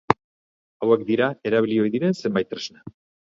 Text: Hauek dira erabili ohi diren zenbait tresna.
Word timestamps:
Hauek 0.87 1.03
dira 1.09 1.27
erabili 1.51 1.77
ohi 1.83 1.93
diren 1.99 2.17
zenbait 2.23 2.51
tresna. 2.55 2.85